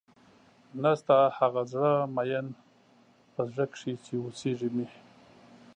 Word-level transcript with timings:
نيشته 0.81 1.17
هغه 1.37 1.61
زړۀ 1.71 1.91
ميئن 2.15 2.47
پۀ 3.33 3.41
زړۀ 3.51 3.65
کښې 3.71 3.93
چې 4.05 4.13
اوسېږي 4.23 4.69
مې 4.75 4.87